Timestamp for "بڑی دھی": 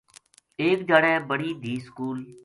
1.29-1.73